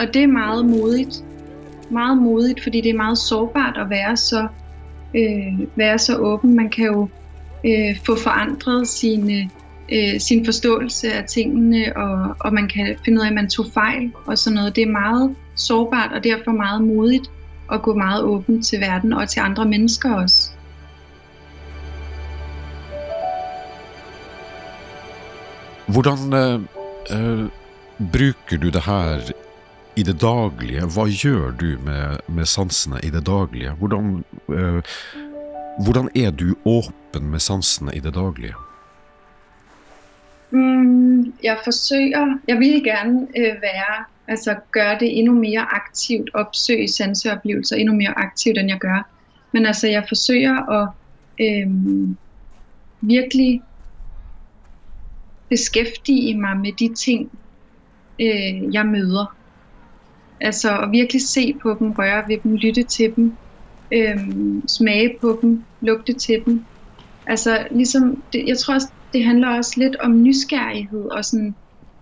Og 0.01 0.13
det 0.13 0.23
er 0.23 0.27
meget 0.27 0.65
modigt. 0.65 1.23
Meget 1.89 2.17
modigt, 2.17 2.63
fordi 2.63 2.81
det 2.81 2.89
er 2.89 2.97
meget 2.97 3.17
sårbart 3.17 3.77
at 3.77 3.89
være 3.89 4.17
så, 4.17 4.47
øh, 5.15 5.67
være 5.75 5.99
så 5.99 6.17
åben. 6.17 6.55
Man 6.55 6.69
kan 6.69 6.85
jo 6.85 7.07
øh, 7.65 7.99
få 8.05 8.15
forandret 8.15 8.87
sine, 8.87 9.49
øh, 9.91 10.19
sin 10.19 10.45
forståelse 10.45 11.13
af 11.13 11.23
tingene, 11.25 11.97
og, 11.97 12.35
og 12.39 12.53
man 12.53 12.67
kan 12.67 12.95
finde 13.05 13.19
ud 13.19 13.23
af, 13.23 13.29
at 13.29 13.35
man 13.35 13.49
tog 13.49 13.65
fejl 13.73 14.11
og 14.25 14.37
sådan 14.37 14.55
noget. 14.55 14.75
Det 14.75 14.81
er 14.81 14.91
meget 14.91 15.35
sårbart 15.55 16.11
og 16.13 16.23
derfor 16.23 16.51
meget 16.51 16.81
modigt 16.81 17.31
at 17.71 17.81
gå 17.81 17.93
meget 17.93 18.23
åben 18.23 18.61
til 18.61 18.79
verden 18.79 19.13
og 19.13 19.29
til 19.29 19.39
andre 19.39 19.65
mennesker 19.65 20.15
også. 20.15 20.51
Hvordan 25.87 26.33
øh, 26.33 26.53
øh, 27.11 27.49
bruger 28.11 28.57
du 28.61 28.69
det 28.69 28.83
her 28.85 29.50
i 29.95 30.03
det 30.03 30.21
daglige? 30.21 30.79
Hvad 30.79 31.23
gør 31.23 31.51
du 31.51 31.65
med, 31.65 32.17
med 32.27 32.45
sansene 32.45 32.99
i 33.03 33.09
det 33.09 33.25
daglige? 33.25 33.71
Hvordan, 33.71 34.23
øh, 34.49 34.83
hvordan 35.83 36.09
er 36.15 36.31
du 36.31 36.55
åben 36.65 37.31
med 37.31 37.39
sansene 37.39 37.91
i 37.95 37.99
det 37.99 38.15
daglige? 38.15 38.53
Mm, 40.51 41.33
jeg 41.43 41.57
forsøger, 41.63 42.39
jeg 42.47 42.59
vil 42.59 42.83
gerne 42.83 43.27
øh, 43.37 43.61
være, 43.61 44.05
altså 44.27 44.55
gøre 44.71 44.99
det 44.99 45.19
endnu 45.19 45.33
mere 45.33 45.61
aktivt, 45.61 46.29
opsøge 46.33 46.87
sanseoplevelser 46.87 47.75
endnu 47.75 47.95
mere 47.95 48.13
aktivt, 48.17 48.57
end 48.57 48.69
jeg 48.69 48.79
gør. 48.79 49.09
Men 49.51 49.65
altså, 49.65 49.87
jeg 49.87 50.05
forsøger 50.07 50.69
at 50.69 50.89
øh, 51.39 51.67
virkelig 53.01 53.61
beskæftige 55.49 56.37
mig 56.37 56.57
med 56.57 56.71
de 56.71 56.95
ting, 56.95 57.31
øh, 58.19 58.73
jeg 58.73 58.85
møder. 58.85 59.40
Altså 60.41 60.79
at 60.79 60.91
virkelig 60.91 61.21
se 61.29 61.59
på 61.63 61.75
dem, 61.79 61.91
røre 61.91 62.23
ved 62.27 62.37
dem, 62.43 62.55
lytte 62.55 62.83
til 62.83 63.13
dem, 63.15 63.37
øhm, 63.93 64.67
smage 64.67 65.17
på 65.21 65.39
dem, 65.41 65.65
lugte 65.81 66.13
til 66.13 66.43
dem. 66.45 66.67
Altså 67.25 67.67
ligesom, 67.71 68.23
det, 68.33 68.47
jeg 68.47 68.57
tror 68.57 68.73
også, 68.73 68.93
det 69.13 69.25
handler 69.25 69.47
også 69.57 69.73
lidt 69.77 69.95
om 69.95 70.23
nysgerrighed 70.23 71.05
og 71.11 71.25
sådan, 71.25 71.55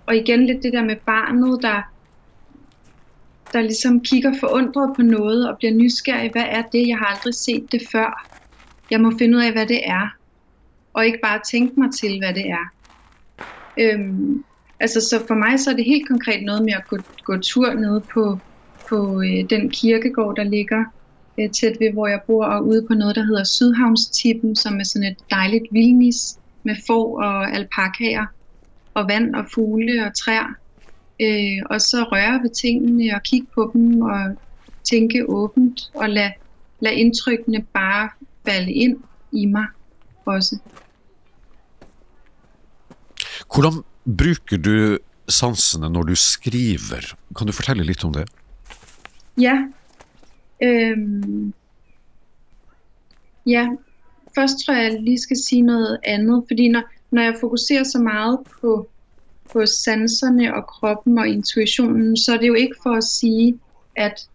og 0.05 0.15
igen 0.15 0.45
lidt 0.45 0.63
det 0.63 0.73
der 0.73 0.83
med 0.83 0.95
barnet, 1.05 1.59
der, 1.61 1.81
der 3.53 3.61
ligesom 3.61 4.03
kigger 4.03 4.33
forundret 4.39 4.95
på 4.95 5.01
noget 5.01 5.49
og 5.49 5.57
bliver 5.57 5.73
nysgerrig. 5.73 6.31
Hvad 6.31 6.45
er 6.49 6.63
det? 6.71 6.87
Jeg 6.87 6.97
har 6.97 7.05
aldrig 7.05 7.33
set 7.35 7.67
det 7.71 7.81
før. 7.91 8.29
Jeg 8.89 9.01
må 9.01 9.11
finde 9.19 9.37
ud 9.37 9.43
af, 9.43 9.51
hvad 9.51 9.67
det 9.67 9.87
er. 9.87 10.09
og 10.93 11.05
ikke 11.05 11.19
bare 11.23 11.41
tænke 11.51 11.79
mig 11.79 11.89
til, 11.93 12.19
hvad 12.19 12.33
det 12.33 12.45
er. 12.49 12.65
Øhm, 13.77 14.43
altså, 14.79 15.01
så 15.01 15.23
for 15.27 15.35
mig 15.35 15.59
så 15.59 15.71
er 15.71 15.75
det 15.75 15.85
helt 15.85 16.07
konkret 16.07 16.43
noget 16.43 16.63
med 16.63 16.73
at 16.73 16.87
gå, 16.87 16.97
gå 17.23 17.37
tur 17.37 17.73
ned 17.73 18.01
på, 18.13 18.39
på 18.89 19.21
øh, 19.21 19.49
den 19.49 19.69
kirkegård, 19.69 20.35
der 20.35 20.43
ligger 20.43 20.83
øh, 21.39 21.49
tæt 21.49 21.77
ved, 21.79 21.91
hvor 21.93 22.07
jeg 22.07 22.21
bor, 22.27 22.45
og 22.45 22.65
ude 22.65 22.85
på 22.87 22.93
noget, 22.93 23.15
der 23.15 23.23
hedder 23.23 23.43
Sydhavnstippen, 23.43 24.55
som 24.55 24.79
er 24.79 24.83
sådan 24.83 25.07
et 25.11 25.17
dejligt 25.29 25.65
vildnis 25.71 26.37
med 26.63 26.75
får 26.87 27.21
og 27.23 27.55
alpakaer, 27.55 28.25
og 28.93 29.09
vand 29.09 29.35
og 29.35 29.45
fugle 29.53 30.05
og 30.05 30.15
træer. 30.15 30.55
Øh, 31.21 31.65
og 31.69 31.81
så 31.81 32.03
røre 32.03 32.43
ved 32.43 32.49
tingene 32.49 33.15
og 33.15 33.23
kigge 33.23 33.47
på 33.55 33.71
dem 33.73 34.01
og 34.01 34.35
tænke 34.83 35.29
åbent 35.29 35.81
og 35.93 36.09
lade, 36.09 36.31
lad 36.79 36.91
indtrykkene 36.91 37.65
bare 37.73 38.09
falde 38.47 38.71
ind 38.71 38.97
i 39.31 39.45
mig 39.45 39.65
også. 40.25 40.57
Hvordan 43.53 43.83
Bruker 44.17 44.57
du 44.57 44.97
sansene 45.29 45.89
når 45.89 46.03
du 46.03 46.15
skriver? 46.15 47.13
Kan 47.37 47.47
du 47.47 47.53
fortelle 47.53 47.83
litt 47.85 48.03
om 48.03 48.13
det? 48.13 48.25
Ja. 49.37 49.67
Øhm, 50.63 51.53
ja, 53.45 53.67
først 54.35 54.65
tror 54.65 54.73
jeg, 54.73 54.93
jeg 54.93 55.01
lige 55.01 55.19
skal 55.19 55.37
sige 55.37 55.61
noget 55.61 55.97
andet, 56.03 56.43
fordi 56.47 56.69
når, 56.69 56.83
når 57.11 57.21
jeg 57.21 57.35
fokuserer 57.41 57.83
så 57.83 57.99
meget 57.99 58.39
på, 58.61 58.89
på 59.51 59.65
sanserne 59.65 60.55
og 60.55 60.67
kroppen 60.67 61.17
og 61.17 61.27
intuitionen, 61.27 62.17
så 62.17 62.33
er 62.33 62.37
det 62.37 62.47
jo 62.47 62.53
ikke 62.53 62.75
for 62.83 62.95
at 62.95 63.03
sige, 63.03 63.59
at 63.95 64.29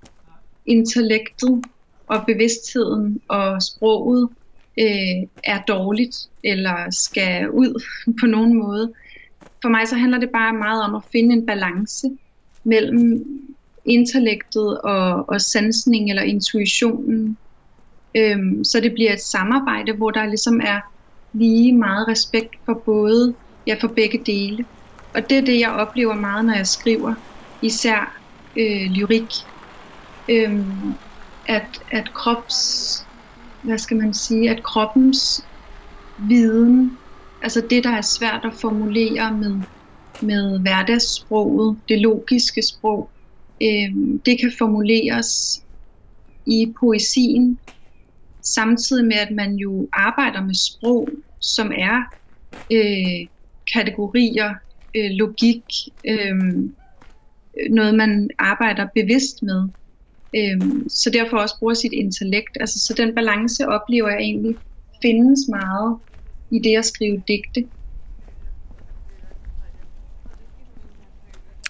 intellektet 0.66 1.64
og 2.06 2.24
bevidstheden 2.26 3.20
og 3.28 3.62
sproget 3.62 4.28
øh, 4.78 5.28
er 5.44 5.62
dårligt 5.68 6.16
eller 6.44 6.90
skal 6.90 7.50
ud 7.50 7.82
på 8.20 8.26
nogen 8.26 8.58
måde. 8.58 8.92
For 9.64 9.68
mig 9.68 9.88
så 9.88 9.96
handler 9.96 10.18
det 10.18 10.30
bare 10.32 10.52
meget 10.52 10.82
om 10.84 10.94
at 10.94 11.02
finde 11.12 11.34
en 11.34 11.46
balance 11.46 12.06
mellem 12.64 13.24
intellektet 13.84 14.80
og, 14.80 15.28
og 15.28 15.40
sansning 15.40 16.10
eller 16.10 16.22
intuitionen. 16.22 17.38
Øhm, 18.16 18.64
så 18.64 18.80
det 18.80 18.92
bliver 18.92 19.12
et 19.12 19.20
samarbejde, 19.20 19.92
hvor 19.92 20.10
der 20.10 20.26
ligesom 20.26 20.60
er 20.60 20.80
lige 21.32 21.78
meget 21.78 22.08
respekt 22.08 22.56
for 22.64 22.82
både, 22.86 23.36
ja 23.66 23.76
for 23.80 23.88
begge 23.96 24.22
dele. 24.26 24.64
Og 25.14 25.20
det 25.30 25.38
er 25.38 25.44
det, 25.44 25.60
jeg 25.60 25.70
oplever 25.70 26.14
meget, 26.14 26.44
når 26.44 26.54
jeg 26.54 26.66
skriver, 26.66 27.14
især 27.62 28.22
øh, 28.58 28.90
lyrik. 28.90 29.30
Øhm, 30.28 30.98
at, 31.46 31.70
at 31.88 32.14
krops, 32.14 32.56
hvad 33.62 33.78
skal 33.78 33.96
man 33.96 34.14
sige, 34.14 34.50
at 34.50 34.64
kroppens 34.64 35.40
viden, 36.16 36.98
altså 37.44 37.66
det, 37.70 37.84
der 37.84 37.90
er 37.90 38.00
svært 38.00 38.44
at 38.44 38.54
formulere 38.60 39.32
med, 39.32 39.60
med 40.22 40.60
hverdagssproget, 40.60 41.78
det 41.88 42.00
logiske 42.00 42.62
sprog, 42.62 43.10
øh, 43.62 43.90
det 44.26 44.40
kan 44.40 44.52
formuleres 44.58 45.62
i 46.46 46.72
poesien, 46.80 47.58
samtidig 48.42 49.04
med, 49.04 49.16
at 49.16 49.30
man 49.30 49.54
jo 49.54 49.88
arbejder 49.92 50.42
med 50.44 50.54
sprog, 50.54 51.08
som 51.40 51.72
er 51.76 52.02
øh, 52.72 53.28
kategorier, 53.72 54.54
øh, 54.96 55.10
logik, 55.10 55.64
øh, 56.08 56.36
noget 57.70 57.94
man 57.94 58.30
arbejder 58.38 58.86
bevidst 58.94 59.42
med. 59.42 59.68
Øh, 60.36 60.60
så 60.88 61.10
derfor 61.10 61.36
også 61.36 61.58
bruger 61.58 61.74
sit 61.74 61.92
intellekt. 61.92 62.56
Altså, 62.60 62.78
så 62.78 62.94
den 62.96 63.14
balance 63.14 63.68
oplever 63.68 64.08
jeg 64.08 64.20
egentlig 64.20 64.56
findes 65.02 65.40
meget 65.48 65.98
i 66.54 66.58
det 66.58 66.76
at 66.78 66.84
skrive 66.84 67.22
digte. 67.28 67.68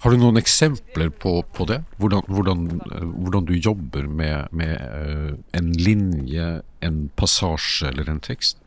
Har 0.05 0.11
du 0.11 0.17
nogle 0.17 0.39
eksempler 0.39 1.09
på, 1.09 1.45
på 1.55 1.65
det? 1.65 1.85
Hvordan, 1.97 2.23
hvordan, 2.29 2.81
hvordan 3.03 3.45
du 3.45 3.53
jobber 3.53 4.03
med, 4.03 4.45
med 4.53 4.77
uh, 4.77 5.61
en 5.61 5.73
linje, 5.73 6.61
en 6.83 7.11
passage 7.17 7.87
eller 7.87 8.13
en 8.13 8.21
tekst? 8.21 8.59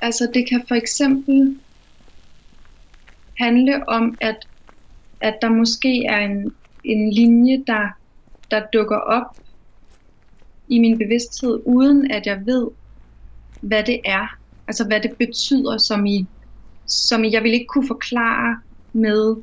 Altså 0.00 0.30
det 0.34 0.48
kan 0.48 0.64
for 0.68 0.74
eksempel 0.74 1.60
handle 3.38 3.88
om, 3.88 4.16
at, 4.20 4.48
at 5.20 5.38
der 5.42 5.48
måske 5.48 6.04
er 6.04 6.18
en, 6.18 6.54
en 6.84 7.14
linje, 7.14 7.64
der, 7.66 7.88
der 8.50 8.66
dukker 8.72 8.96
op 8.96 9.36
i 10.68 10.78
min 10.78 10.98
bevidsthed, 10.98 11.62
uden 11.66 12.10
at 12.10 12.26
jeg 12.26 12.42
ved, 12.46 12.70
hvad 13.60 13.84
det 13.84 14.00
er. 14.04 14.26
Altså 14.68 14.86
hvad 14.86 15.00
det 15.00 15.12
betyder, 15.18 15.78
som 15.78 16.06
i, 16.06 16.26
som 16.86 17.24
i 17.24 17.32
jeg 17.32 17.42
vil 17.42 17.52
ikke 17.52 17.66
kunne 17.66 17.86
forklare 17.86 18.60
med 18.92 19.36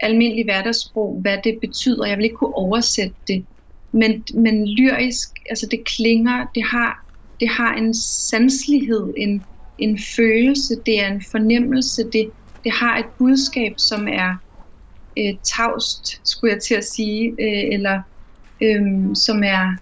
almindelig 0.00 0.44
hverdagssprog, 0.44 1.20
hvad 1.20 1.38
det 1.44 1.58
betyder. 1.60 2.06
Jeg 2.06 2.16
vil 2.16 2.24
ikke 2.24 2.36
kunne 2.36 2.54
oversætte 2.54 3.16
det. 3.28 3.46
Men, 3.92 4.24
men 4.34 4.68
lyrisk, 4.68 5.28
altså 5.50 5.68
det 5.70 5.80
klinger, 5.96 6.46
det 6.54 6.64
har, 6.64 7.06
det 7.40 7.48
har 7.48 7.74
en 7.74 7.94
sanslighed, 8.30 9.14
en, 9.16 9.46
en 9.78 9.98
følelse, 10.16 10.74
det 10.86 11.00
er 11.00 11.08
en 11.12 11.22
fornemmelse, 11.30 12.02
det, 12.12 12.30
det 12.64 12.72
har 12.72 12.98
et 12.98 13.06
budskab, 13.18 13.72
som 13.78 14.08
er 14.08 14.36
øh, 15.18 15.34
tavst, 15.56 16.04
skulle 16.24 16.52
jeg 16.52 16.62
til 16.62 16.74
at 16.74 16.84
sige, 16.84 17.22
øh, 17.28 17.64
eller 17.74 18.02
øh, 18.62 19.16
som 19.26 19.42
er 19.42 19.76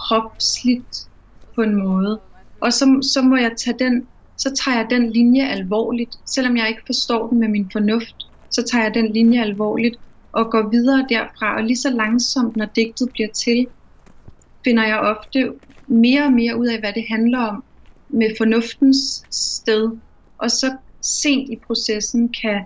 kropsligt 0.00 0.94
på 1.54 1.60
en 1.62 1.74
måde. 1.74 2.20
Og 2.64 2.72
så, 2.72 2.84
så 3.14 3.22
må 3.22 3.36
jeg 3.36 3.52
tage 3.64 3.78
den, 3.78 4.08
så 4.38 4.48
tager 4.64 4.76
jeg 4.76 4.86
den 4.90 5.12
linje 5.12 5.48
alvorligt, 5.48 6.14
selvom 6.34 6.56
jeg 6.56 6.68
ikke 6.68 6.82
forstår 6.86 7.28
den 7.28 7.38
med 7.40 7.48
min 7.48 7.70
fornuft, 7.72 8.18
så 8.50 8.62
tager 8.70 8.84
jeg 8.84 8.94
den 8.94 9.12
linje 9.12 9.40
alvorligt 9.40 9.96
og 10.32 10.50
går 10.50 10.70
videre 10.70 11.06
derfra, 11.08 11.56
og 11.56 11.64
lige 11.64 11.76
så 11.76 11.90
langsomt, 11.90 12.56
når 12.56 12.66
digtet 12.76 13.08
bliver 13.12 13.28
til, 13.44 13.66
finder 14.64 14.86
jeg 14.86 14.98
ofte 15.00 15.52
mere 15.86 16.24
og 16.24 16.32
mere 16.32 16.58
ud 16.58 16.66
af, 16.66 16.78
hvad 16.80 16.92
det 16.92 17.04
handler 17.08 17.38
om 17.38 17.64
med 18.08 18.30
fornuftens 18.38 19.26
sted, 19.30 19.98
og 20.38 20.50
så 20.50 20.76
sent 21.02 21.50
i 21.50 21.56
processen 21.66 22.34
kan 22.42 22.64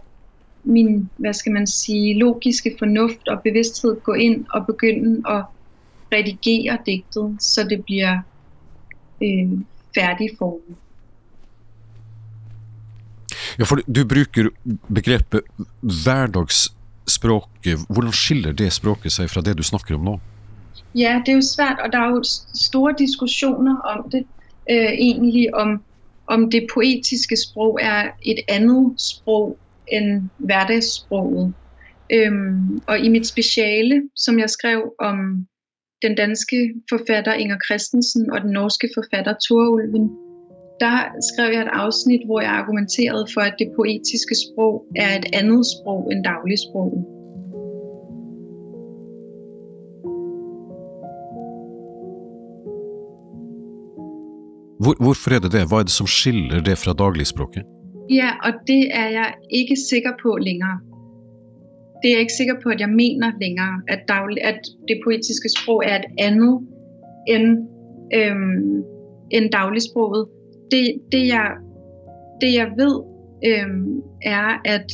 min, 0.65 1.11
hvad 1.17 1.33
skal 1.33 1.53
man 1.53 1.67
sige, 1.67 2.19
logiske 2.19 2.77
fornuft 2.79 3.29
og 3.29 3.43
bevidsthed 3.45 4.03
gå 4.05 4.13
ind 4.13 4.47
og 4.55 4.67
begynde 4.67 5.23
at 5.29 5.45
redigere 6.17 6.79
digtet, 6.87 7.37
så 7.41 7.67
det 7.71 7.85
bliver 7.85 8.19
øh, 9.23 9.53
færdigformet. 9.95 10.77
Ja, 13.59 13.65
for 13.65 13.77
du 13.77 14.05
bruger 14.09 14.49
begrebet 14.95 15.41
hverdagsspråket. 15.81 17.79
Hvordan 17.89 18.13
skiller 18.13 18.53
det 18.53 18.73
språket 18.73 19.13
sig 19.13 19.31
fra 19.31 19.41
det, 19.41 19.59
du 19.59 19.63
snakker 19.63 19.95
om 19.95 20.01
nu? 20.01 20.21
Ja, 20.95 21.23
det 21.27 21.33
er 21.33 21.37
jo 21.37 21.43
svært, 21.43 21.79
og 21.85 21.93
der 21.93 21.99
er 21.99 22.09
jo 22.09 22.23
store 22.55 22.95
diskussioner 22.99 23.77
om 23.81 24.11
det, 24.11 24.27
øh, 24.71 24.93
egentlig 24.93 25.55
om 25.55 25.83
om 26.27 26.51
det 26.51 26.67
poetiske 26.75 27.37
sprog 27.37 27.79
er 27.83 28.11
et 28.23 28.39
andet 28.49 29.01
sprog 29.01 29.59
end 29.89 30.29
hverdagssproget. 30.39 31.55
Øhm, 32.13 32.81
og 32.87 32.99
i 32.99 33.09
mit 33.09 33.27
speciale, 33.27 34.03
som 34.17 34.39
jeg 34.39 34.51
skrev 34.51 34.93
om 34.99 35.47
den 36.07 36.15
danske 36.25 36.59
forfatter 36.93 37.33
Inger 37.43 37.59
Christensen 37.67 38.31
og 38.33 38.39
den 38.45 38.51
norske 38.51 38.89
forfatter 38.97 39.35
Ulven, 39.75 40.07
der 40.85 40.97
skrev 41.29 41.49
jeg 41.55 41.63
et 41.63 41.75
afsnit, 41.85 42.23
hvor 42.27 42.41
jeg 42.41 42.51
argumenterede 42.61 43.27
for, 43.35 43.41
at 43.41 43.55
det 43.59 43.69
poetiske 43.77 44.35
sprog 44.45 44.75
er 45.05 45.11
et 45.19 45.27
andet 45.41 45.63
sprog 45.75 46.03
end 46.13 46.21
dagligsproget. 46.31 47.03
Hvor, 54.83 54.95
hvorfor 55.05 55.31
er 55.37 55.41
det 55.45 55.53
det? 55.57 55.69
Hvad 55.69 55.79
er 55.79 55.87
det, 55.89 55.97
som 56.01 56.07
skiller 56.07 56.61
det 56.69 56.77
fra 56.85 56.93
dagligspråket? 57.03 57.63
Ja, 58.21 58.31
og 58.47 58.53
det 58.71 58.83
er 59.03 59.09
jeg 59.19 59.29
ikke 59.61 59.77
sikker 59.91 60.13
på 60.23 60.31
længere. 60.49 60.77
Det 62.05 62.11
er 62.11 62.15
jeg 62.15 62.21
ikke 62.21 62.41
sikker 62.41 62.55
på, 62.63 62.69
at 62.69 62.81
jeg 62.81 62.89
mener 62.89 63.33
længere, 63.41 63.83
at, 63.89 64.01
daglig, 64.09 64.45
at 64.45 64.61
det 64.89 65.01
poetiske 65.05 65.49
sprog 65.57 65.83
er 65.87 65.97
et 65.97 66.05
andet 66.19 66.55
end, 67.29 67.47
øhm, 68.15 68.83
end 69.31 69.51
dagligsproget. 69.51 70.29
Det, 70.71 70.85
det, 71.13 71.27
jeg, 71.27 71.47
det 72.41 72.55
jeg 72.55 72.69
ved, 72.77 72.95
øhm, 73.47 74.03
er, 74.23 74.49
at, 74.65 74.87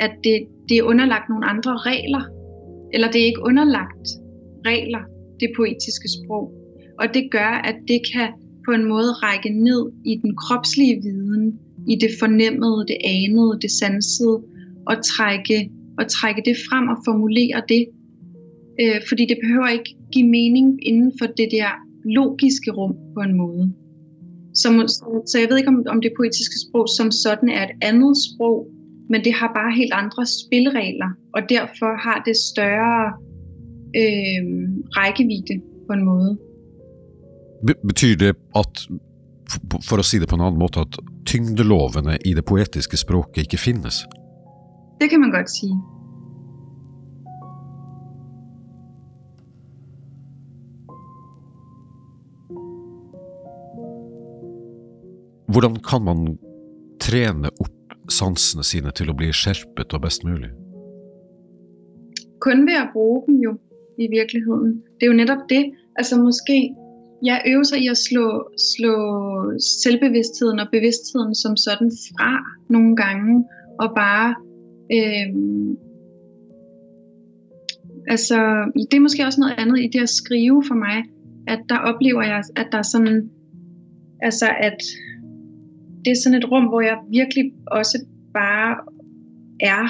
at 0.00 0.12
det, 0.24 0.36
det 0.68 0.76
er 0.78 0.82
underlagt 0.82 1.28
nogle 1.28 1.46
andre 1.46 1.76
regler. 1.76 2.22
Eller 2.94 3.10
det 3.10 3.20
er 3.20 3.26
ikke 3.26 3.46
underlagt 3.50 4.06
regler, 4.66 5.02
det 5.40 5.50
poetiske 5.56 6.08
sprog. 6.16 6.52
Og 7.00 7.06
det 7.14 7.24
gør, 7.30 7.52
at 7.70 7.76
det 7.88 8.00
kan 8.12 8.28
på 8.66 8.70
en 8.72 8.84
måde 8.84 9.12
række 9.24 9.50
ned 9.50 9.92
i 10.04 10.14
den 10.22 10.36
kropslige 10.36 11.02
viden, 11.02 11.58
i 11.88 11.94
det 11.96 12.10
fornemmede, 12.20 12.84
det 12.88 12.98
anede, 13.04 13.58
det 13.62 13.70
sansede, 13.70 14.42
og 14.86 14.96
trække, 15.04 15.70
og 15.98 16.04
trække 16.16 16.42
det 16.48 16.56
frem 16.68 16.84
og 16.92 16.98
formulere 17.08 17.58
det. 17.72 17.82
Øh, 18.82 19.00
fordi 19.08 19.22
det 19.30 19.38
behøver 19.44 19.68
ikke 19.68 19.90
give 20.14 20.28
mening 20.38 20.66
inden 20.88 21.12
for 21.18 21.26
det 21.26 21.48
der 21.56 21.70
logiske 22.18 22.70
rum 22.78 22.94
på 23.14 23.20
en 23.26 23.34
måde. 23.42 23.64
Så, 24.60 24.68
så, 25.30 25.36
jeg 25.40 25.48
ved 25.50 25.56
ikke, 25.58 25.72
om, 25.74 25.78
om 25.94 26.00
det 26.00 26.12
poetiske 26.18 26.56
sprog 26.64 26.86
som 26.98 27.10
sådan 27.10 27.48
er 27.48 27.62
et 27.68 27.74
andet 27.82 28.14
sprog, 28.26 28.56
men 29.10 29.24
det 29.24 29.32
har 29.40 29.50
bare 29.58 29.72
helt 29.80 29.94
andre 30.02 30.22
spilleregler, 30.26 31.10
og 31.36 31.40
derfor 31.48 31.90
har 32.06 32.22
det 32.26 32.36
større 32.52 33.00
øh, 34.00 34.42
rækkevidde 34.98 35.54
på 35.86 35.92
en 35.98 36.04
måde. 36.04 36.30
Betyder 37.88 38.16
det 38.16 38.28
at, 38.60 38.74
for 39.88 39.96
at 39.96 40.04
sige 40.04 40.20
det 40.20 40.28
på 40.28 40.34
en 40.34 40.40
anden 40.40 40.58
måde, 40.58 40.80
at 40.80 40.92
tyngdelovene 41.26 42.18
i 42.24 42.34
det 42.34 42.44
poetiske 42.44 42.96
språket 42.96 43.42
ikke 43.42 43.56
findes? 43.56 43.96
Det 45.02 45.10
kan 45.10 45.20
man 45.20 45.30
godt 45.30 45.50
sige. 45.50 45.76
Hvordan 55.52 55.76
kan 55.88 56.02
man 56.08 56.38
trene 57.00 57.48
opp 57.60 58.12
sansene 58.18 58.64
sine 58.64 58.92
til 58.94 59.10
å 59.10 59.16
bli 59.18 59.32
skjerpet 59.34 59.96
og 59.98 60.04
best 60.04 60.22
mulig? 60.28 60.52
Kun 62.46 62.62
ved 62.68 62.78
at 62.84 62.94
bruge 62.94 63.24
dem 63.26 63.40
jo, 63.46 63.56
i 63.98 64.06
virkeligheden. 64.06 64.70
Det 65.00 65.06
er 65.06 65.10
jo 65.10 65.18
netop 65.22 65.42
det. 65.48 65.64
Altså 65.98 66.20
måske, 66.22 66.74
jeg 67.22 67.42
øver 67.50 67.62
sig 67.62 67.78
i 67.82 67.88
at 67.88 67.98
slå, 67.98 68.26
slå 68.74 68.94
selvbevidstheden 69.82 70.58
og 70.62 70.68
bevidstheden 70.72 71.34
som 71.34 71.56
sådan 71.56 71.90
fra 71.90 72.32
nogle 72.70 72.96
gange, 72.96 73.44
og 73.80 73.90
bare 73.96 74.34
øhm, 74.96 75.76
altså, 78.08 78.38
det 78.90 78.96
er 78.96 79.06
måske 79.06 79.26
også 79.26 79.40
noget 79.40 79.54
andet 79.58 79.78
i 79.80 79.88
det 79.92 80.02
at 80.02 80.08
skrive 80.08 80.64
for 80.68 80.74
mig, 80.74 80.98
at 81.48 81.60
der 81.68 81.78
oplever 81.78 82.22
jeg, 82.22 82.42
at 82.56 82.66
der 82.72 82.78
er 82.78 82.88
sådan, 82.94 83.30
altså 84.22 84.46
at 84.60 84.78
det 86.04 86.10
er 86.10 86.20
sådan 86.22 86.38
et 86.38 86.50
rum, 86.50 86.64
hvor 86.64 86.80
jeg 86.80 86.96
virkelig 87.10 87.52
også 87.66 88.06
bare 88.34 88.76
er, 89.60 89.86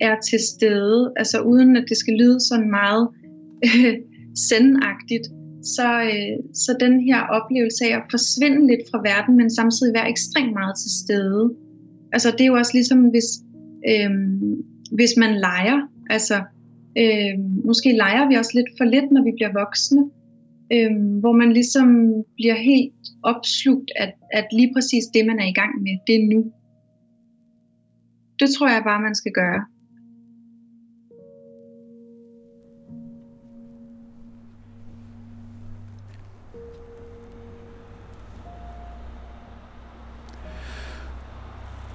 er 0.00 0.16
til 0.30 0.38
stede, 0.52 1.12
altså 1.16 1.40
uden 1.40 1.76
at 1.76 1.84
det 1.88 1.96
skal 1.96 2.14
lyde 2.14 2.40
sådan 2.40 2.70
meget 2.70 3.08
øh, 3.68 3.94
sendagtigt, 4.50 5.26
så, 5.76 5.88
øh, 6.02 6.36
så 6.54 6.76
den 6.80 6.94
her 7.08 7.20
oplevelse 7.36 7.84
af 7.84 7.96
at 7.96 8.02
forsvinde 8.10 8.66
lidt 8.66 8.84
fra 8.90 9.00
verden, 9.10 9.36
men 9.36 9.50
samtidig 9.50 9.94
være 9.94 10.10
ekstremt 10.10 10.52
meget 10.52 10.74
til 10.82 10.90
stede. 11.02 11.42
Altså 12.12 12.28
det 12.30 12.40
er 12.40 12.50
jo 12.52 12.54
også 12.54 12.74
ligesom, 12.74 13.00
hvis, 13.14 13.28
øh, 13.88 14.10
hvis 14.92 15.12
man 15.16 15.34
leger, 15.34 15.78
altså 16.10 16.36
øh, 16.98 17.34
måske 17.64 17.92
leger 17.92 18.28
vi 18.28 18.34
også 18.34 18.52
lidt 18.54 18.70
for 18.78 18.84
lidt, 18.84 19.10
når 19.12 19.22
vi 19.24 19.32
bliver 19.36 19.52
voksne, 19.62 20.02
øh, 20.74 20.92
hvor 21.20 21.32
man 21.32 21.52
ligesom 21.52 21.88
bliver 22.36 22.58
helt 22.70 23.02
opslugt 23.22 23.90
at, 23.96 24.12
at 24.32 24.46
lige 24.52 24.72
præcis 24.74 25.04
det, 25.14 25.26
man 25.26 25.38
er 25.38 25.48
i 25.48 25.58
gang 25.60 25.82
med, 25.82 25.94
det 26.06 26.14
er 26.14 26.28
nu. 26.34 26.52
Det 28.40 28.48
tror 28.54 28.68
jeg 28.68 28.82
bare, 28.84 29.02
man 29.02 29.14
skal 29.14 29.32
gøre. 29.32 29.64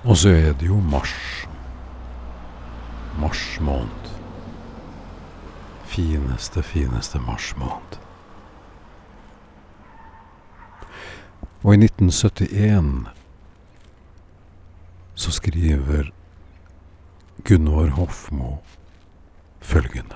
Og 0.03 0.17
så 0.17 0.29
er 0.29 0.53
det 0.59 0.67
jo 0.67 0.79
mars. 0.79 1.24
Mars 3.19 3.59
måned. 3.61 4.09
Fineste, 5.85 6.63
fineste 6.63 7.19
mars 7.19 7.53
måned. 7.57 7.99
Og 11.63 11.73
i 11.73 11.77
1971 11.77 13.07
så 15.15 15.31
skriver 15.31 16.11
Gunvor 17.43 17.87
Hofmo 17.87 18.57
følgende. 19.59 20.15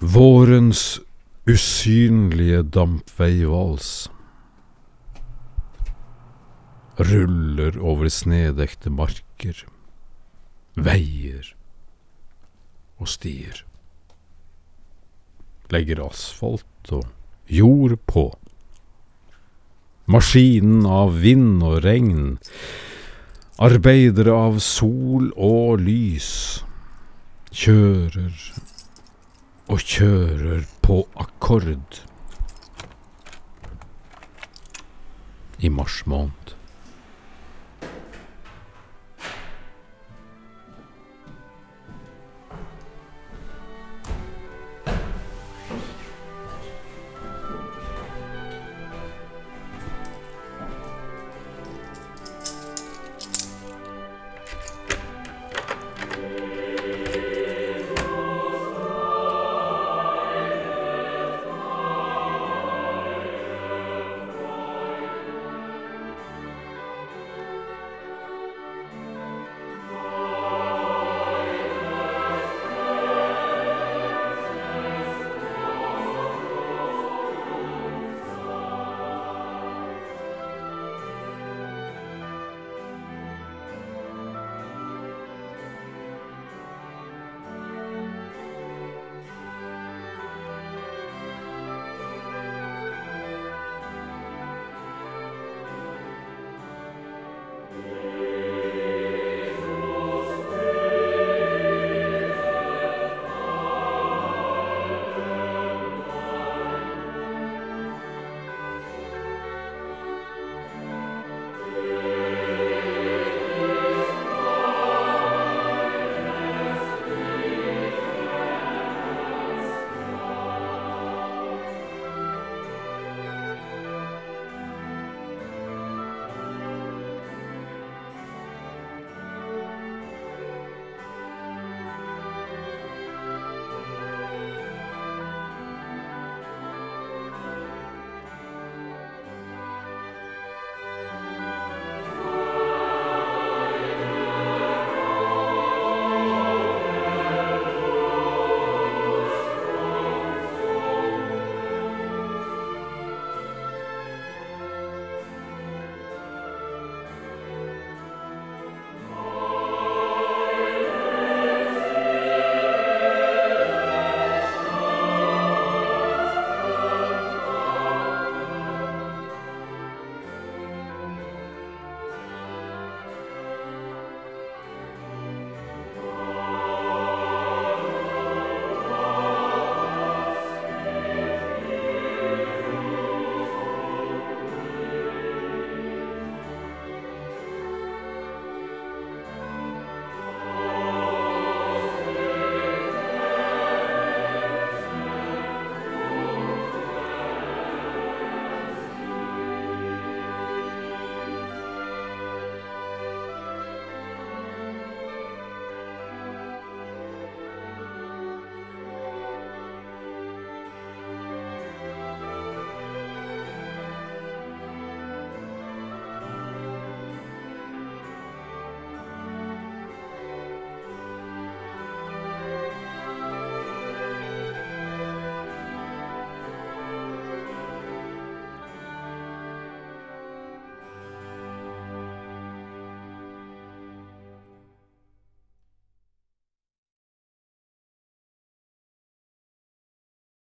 Vårens 0.00 1.00
usynlige 1.46 2.62
dampveivals 2.62 4.10
ruller 6.98 7.76
over 7.80 8.08
snedekte 8.12 8.92
marker, 8.92 9.64
veier 10.76 11.54
og 12.96 13.08
stier 13.12 13.66
legger 15.72 16.02
asfalt 16.06 16.92
og 16.94 17.06
jord 17.50 17.96
på. 18.06 18.28
Maskinen 20.06 20.86
av 20.86 21.16
vind 21.22 21.62
og 21.66 21.80
regn, 21.84 22.36
arbeidere 23.62 24.34
av 24.34 24.60
sol 24.62 25.32
og 25.34 25.82
lys, 25.82 26.30
kjører 27.50 28.50
og 29.66 29.82
kjører 29.82 30.66
på 30.86 31.00
akkord 31.18 32.02
i 35.58 35.72
mars 35.72 36.04
måned. 36.06 36.55